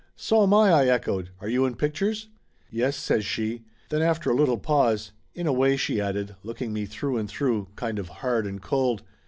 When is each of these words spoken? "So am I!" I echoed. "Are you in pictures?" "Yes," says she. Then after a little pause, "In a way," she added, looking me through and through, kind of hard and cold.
"So 0.15 0.41
am 0.41 0.51
I!" 0.51 0.71
I 0.71 0.85
echoed. 0.87 1.29
"Are 1.41 1.47
you 1.47 1.67
in 1.67 1.75
pictures?" 1.75 2.27
"Yes," 2.71 2.97
says 2.97 3.23
she. 3.23 3.65
Then 3.89 4.01
after 4.01 4.31
a 4.31 4.35
little 4.35 4.57
pause, 4.57 5.11
"In 5.35 5.45
a 5.45 5.53
way," 5.53 5.77
she 5.77 6.01
added, 6.01 6.35
looking 6.41 6.73
me 6.73 6.87
through 6.87 7.17
and 7.17 7.29
through, 7.29 7.67
kind 7.75 7.99
of 7.99 8.09
hard 8.09 8.47
and 8.47 8.59
cold. 8.59 9.03